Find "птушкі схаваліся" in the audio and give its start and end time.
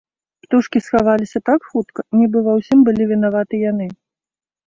0.43-1.41